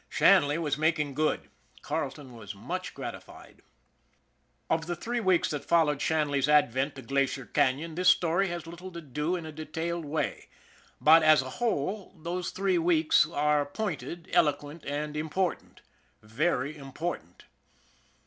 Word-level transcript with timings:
Shanley 0.09 0.57
was 0.57 0.79
making 0.79 1.13
good. 1.13 1.47
Carleton 1.83 2.35
was 2.35 2.55
much 2.55 2.95
gratified. 2.95 3.61
Of 4.67 4.87
the 4.87 4.95
three 4.95 5.19
weeks 5.19 5.51
that 5.51 5.63
followed 5.63 6.01
Shanley's 6.01 6.49
advent 6.49 6.95
to 6.95 7.03
Glacier 7.03 7.45
Canon, 7.45 7.93
this 7.93 8.09
story 8.09 8.47
has 8.47 8.65
little 8.65 8.91
to 8.93 9.01
do 9.01 9.35
in 9.35 9.45
a 9.45 9.51
de 9.51 9.63
tailed 9.67 10.05
way; 10.05 10.47
but, 10.99 11.21
as 11.21 11.43
a 11.43 11.49
whole, 11.61 12.15
those 12.17 12.49
three 12.49 12.79
weeks 12.79 13.29
are 13.29 13.63
pointed, 13.63 14.27
eloquent, 14.33 14.83
and 14.87 15.15
important 15.15 15.81
very 16.23 16.75
important. 16.75 17.43